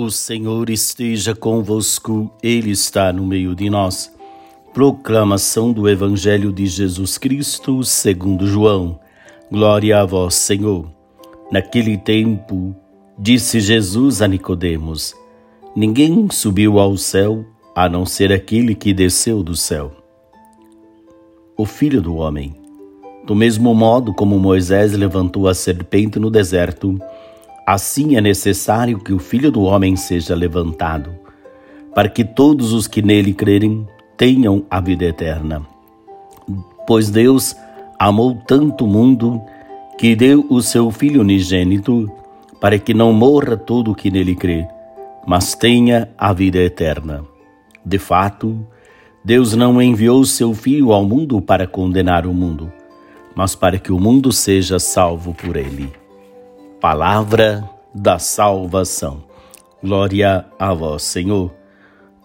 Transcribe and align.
O 0.00 0.12
Senhor 0.12 0.70
esteja 0.70 1.34
convosco, 1.34 2.30
Ele 2.40 2.70
está 2.70 3.12
no 3.12 3.26
meio 3.26 3.52
de 3.52 3.68
nós. 3.68 4.14
Proclamação 4.72 5.72
do 5.72 5.88
Evangelho 5.88 6.52
de 6.52 6.66
Jesus 6.66 7.18
Cristo, 7.18 7.82
segundo 7.82 8.46
João. 8.46 9.00
Glória 9.50 10.00
a 10.00 10.04
vós, 10.04 10.36
Senhor. 10.36 10.88
Naquele 11.50 11.98
tempo, 11.98 12.76
disse 13.18 13.58
Jesus 13.58 14.22
a 14.22 14.28
Nicodemos: 14.28 15.16
Ninguém 15.74 16.28
subiu 16.30 16.78
ao 16.78 16.96
céu 16.96 17.44
a 17.74 17.88
não 17.88 18.06
ser 18.06 18.32
aquele 18.32 18.76
que 18.76 18.94
desceu 18.94 19.42
do 19.42 19.56
céu. 19.56 19.90
O 21.56 21.66
Filho 21.66 22.00
do 22.00 22.14
Homem. 22.14 22.54
Do 23.26 23.34
mesmo 23.34 23.74
modo 23.74 24.14
como 24.14 24.38
Moisés 24.38 24.92
levantou 24.92 25.48
a 25.48 25.54
serpente 25.54 26.20
no 26.20 26.30
deserto, 26.30 26.96
Assim 27.68 28.16
é 28.16 28.20
necessário 28.22 28.98
que 28.98 29.12
o 29.12 29.18
Filho 29.18 29.52
do 29.52 29.60
Homem 29.60 29.94
seja 29.94 30.34
levantado, 30.34 31.10
para 31.94 32.08
que 32.08 32.24
todos 32.24 32.72
os 32.72 32.88
que 32.88 33.02
nele 33.02 33.34
crerem 33.34 33.86
tenham 34.16 34.64
a 34.70 34.80
vida 34.80 35.04
eterna. 35.04 35.60
Pois 36.86 37.10
Deus 37.10 37.54
amou 37.98 38.38
tanto 38.46 38.86
o 38.86 38.88
mundo 38.88 39.38
que 39.98 40.16
deu 40.16 40.46
o 40.48 40.62
seu 40.62 40.90
Filho 40.90 41.20
unigênito, 41.20 42.10
para 42.58 42.78
que 42.78 42.94
não 42.94 43.12
morra 43.12 43.54
todo 43.54 43.90
o 43.90 43.94
que 43.94 44.10
nele 44.10 44.34
crê, 44.34 44.66
mas 45.26 45.54
tenha 45.54 46.08
a 46.16 46.32
vida 46.32 46.56
eterna. 46.56 47.22
De 47.84 47.98
fato, 47.98 48.66
Deus 49.22 49.54
não 49.54 49.82
enviou 49.82 50.24
seu 50.24 50.54
Filho 50.54 50.90
ao 50.90 51.04
mundo 51.04 51.38
para 51.42 51.66
condenar 51.66 52.26
o 52.26 52.32
mundo, 52.32 52.72
mas 53.34 53.54
para 53.54 53.78
que 53.78 53.92
o 53.92 54.00
mundo 54.00 54.32
seja 54.32 54.78
salvo 54.78 55.34
por 55.34 55.54
ele. 55.54 55.92
Palavra 56.80 57.68
da 57.92 58.20
salvação. 58.20 59.24
Glória 59.82 60.46
a 60.56 60.72
vós, 60.72 61.02
Senhor. 61.02 61.52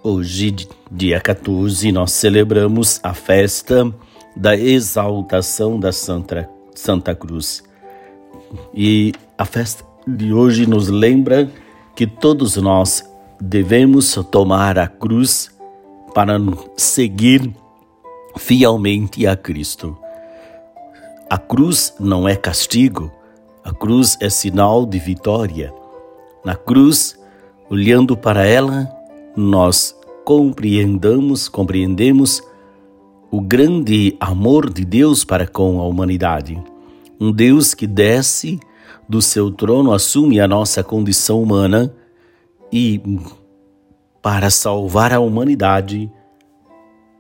Hoje, 0.03 0.55
dia 0.91 1.19
14, 1.19 1.91
nós 1.91 2.11
celebramos 2.11 2.99
a 3.01 3.15
festa 3.15 3.91
da 4.35 4.55
exaltação 4.55 5.79
da 5.79 5.91
Santa, 5.91 6.47
Santa 6.75 7.15
Cruz. 7.15 7.63
E 8.75 9.13
a 9.39 9.43
festa 9.43 9.83
de 10.07 10.31
hoje 10.31 10.67
nos 10.67 10.87
lembra 10.87 11.49
que 11.95 12.05
todos 12.05 12.55
nós 12.55 13.03
devemos 13.41 14.13
tomar 14.29 14.77
a 14.77 14.87
cruz 14.87 15.49
para 16.13 16.37
seguir 16.77 17.51
fielmente 18.37 19.25
a 19.25 19.35
Cristo. 19.35 19.97
A 21.27 21.39
cruz 21.39 21.95
não 21.99 22.29
é 22.29 22.35
castigo, 22.35 23.11
a 23.63 23.71
cruz 23.71 24.17
é 24.19 24.29
sinal 24.29 24.85
de 24.85 24.99
vitória. 24.99 25.73
Na 26.43 26.53
cruz, 26.53 27.17
olhando 27.69 28.17
para 28.17 28.45
ela, 28.45 28.91
nós 29.37 29.95
compreendamos, 30.25 31.47
compreendemos 31.47 32.43
o 33.31 33.39
grande 33.39 34.17
amor 34.19 34.69
de 34.69 34.83
Deus 34.83 35.23
para 35.23 35.47
com 35.47 35.79
a 35.79 35.85
humanidade. 35.85 36.61
Um 37.19 37.31
Deus 37.31 37.73
que 37.73 37.87
desce 37.87 38.59
do 39.07 39.21
seu 39.21 39.49
trono, 39.49 39.93
assume 39.93 40.41
a 40.41 40.47
nossa 40.47 40.83
condição 40.83 41.41
humana 41.41 41.93
e, 42.71 43.01
para 44.21 44.49
salvar 44.49 45.13
a 45.13 45.21
humanidade, 45.21 46.11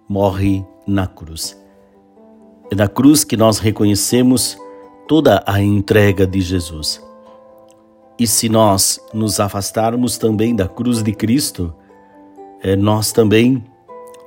morre 0.09 0.63
na 0.85 1.07
cruz. 1.07 1.57
É 2.69 2.75
na 2.75 2.89
cruz 2.89 3.23
que 3.23 3.37
nós 3.37 3.59
reconhecemos 3.59 4.57
toda 5.13 5.43
a 5.45 5.61
entrega 5.61 6.25
de 6.25 6.41
Jesus. 6.41 6.99
E 8.17 8.25
se 8.25 8.49
nós 8.49 8.99
nos 9.13 9.39
afastarmos 9.39 10.17
também 10.17 10.55
da 10.55 10.67
cruz 10.67 11.03
de 11.03 11.13
Cristo, 11.13 11.71
é, 12.63 12.75
nós 12.75 13.11
também 13.11 13.63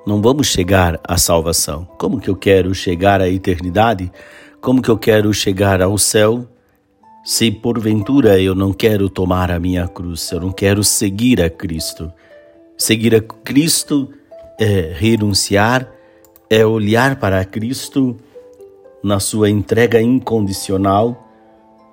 não 0.06 0.22
vamos 0.22 0.46
chegar 0.46 1.00
à 1.02 1.18
salvação. 1.18 1.88
Como 1.98 2.20
que 2.20 2.30
eu 2.30 2.36
quero 2.36 2.72
chegar 2.72 3.20
à 3.20 3.28
eternidade? 3.28 4.12
Como 4.60 4.80
que 4.80 4.88
eu 4.88 4.96
quero 4.96 5.34
chegar 5.34 5.82
ao 5.82 5.98
céu? 5.98 6.46
Se 7.24 7.50
porventura 7.50 8.40
eu 8.40 8.54
não 8.54 8.72
quero 8.72 9.08
tomar 9.08 9.50
a 9.50 9.58
minha 9.58 9.88
cruz, 9.88 10.30
eu 10.30 10.40
não 10.40 10.52
quero 10.52 10.84
seguir 10.84 11.42
a 11.42 11.50
Cristo. 11.50 12.12
Seguir 12.78 13.12
a 13.12 13.20
Cristo 13.20 14.08
é 14.56 14.92
renunciar, 14.96 15.92
é 16.48 16.64
olhar 16.64 17.16
para 17.16 17.44
Cristo 17.44 18.16
na 19.02 19.20
sua 19.20 19.50
entrega 19.50 20.00
incondicional, 20.00 21.26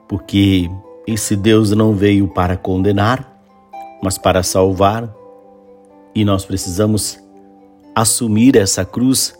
porque 0.07 0.69
esse 1.07 1.35
Deus 1.35 1.71
não 1.71 1.93
veio 1.93 2.27
para 2.27 2.57
condenar, 2.57 3.41
mas 4.01 4.17
para 4.17 4.43
salvar, 4.43 5.13
e 6.15 6.23
nós 6.23 6.45
precisamos 6.45 7.19
assumir 7.95 8.55
essa 8.55 8.85
cruz 8.85 9.37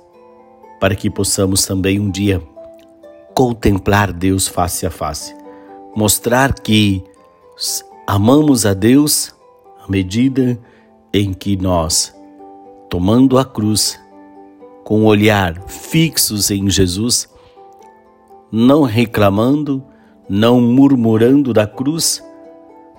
para 0.80 0.96
que 0.96 1.10
possamos 1.10 1.66
também 1.66 2.00
um 2.00 2.10
dia 2.10 2.42
contemplar 3.34 4.12
Deus 4.12 4.48
face 4.48 4.86
a 4.86 4.92
face, 4.92 5.36
mostrar 5.96 6.54
que 6.54 7.04
amamos 8.06 8.66
a 8.66 8.74
Deus 8.74 9.34
à 9.84 9.90
medida 9.90 10.60
em 11.14 11.34
que 11.34 11.56
nós, 11.56 12.14
tomando 12.90 13.38
a 13.38 13.46
cruz, 13.46 14.00
com 14.84 15.04
o 15.04 15.06
olhar 15.06 15.62
fixos 15.68 16.52
em 16.52 16.70
Jesus, 16.70 17.30
não 18.56 18.84
reclamando, 18.84 19.84
não 20.30 20.62
murmurando 20.62 21.52
da 21.52 21.66
cruz, 21.66 22.24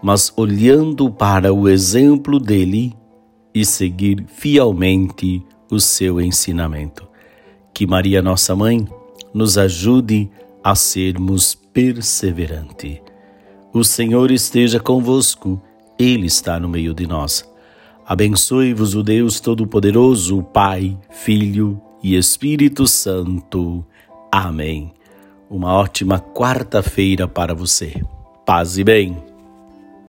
mas 0.03 0.33
olhando 0.37 1.09
para 1.09 1.55
o 1.55 1.69
exemplo 1.69 2.41
dele 2.41 2.93
e 3.55 3.65
seguir 3.65 4.27
fielmente 4.27 5.41
o 5.71 5.79
seu 5.79 6.21
ensinamento. 6.21 7.07
Que 7.73 7.87
Maria, 7.87 8.21
nossa 8.21 8.57
mãe, 8.57 8.85
nos 9.33 9.57
ajude 9.57 10.29
a 10.63 10.75
sermos 10.75 11.55
perseverantes. 11.55 12.99
O 13.73 13.85
Senhor 13.85 14.33
esteja 14.33 14.81
convosco, 14.81 15.63
Ele 15.97 16.27
está 16.27 16.59
no 16.59 16.69
meio 16.69 16.93
de 16.93 17.07
nós. 17.07 17.49
Abençoe-vos 18.05 18.97
o 18.97 19.05
Deus 19.05 19.39
Todo-Poderoso, 19.39 20.43
Pai, 20.53 20.99
Filho 21.11 21.81
e 22.03 22.17
Espírito 22.17 22.89
Santo. 22.89 23.85
Amém. 24.33 24.93
Uma 25.49 25.75
ótima 25.75 26.19
quarta-feira 26.19 27.29
para 27.29 27.55
você. 27.55 28.03
Paz 28.45 28.79
e 28.79 28.85
bem. 28.85 29.24